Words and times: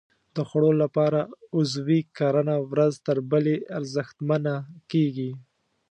د 0.35 0.37
خوړو 0.47 0.71
لپاره 0.83 1.19
عضوي 1.55 2.01
کرنه 2.17 2.55
ورځ 2.71 2.93
تر 3.07 3.17
بلې 3.31 3.57
ارزښتمنه 3.77 4.53
کېږي. 4.91 5.31